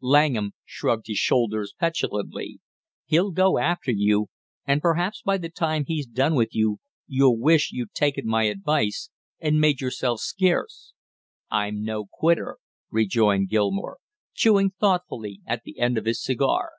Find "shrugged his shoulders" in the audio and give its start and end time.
0.64-1.74